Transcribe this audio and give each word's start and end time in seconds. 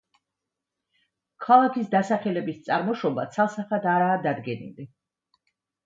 ქალაქის 1.47 1.93
დასახელების 1.93 2.65
წარმოშობა 2.71 3.29
ცალსახად 3.39 3.89
არაა 3.97 4.21
დადგენილი. 4.29 4.93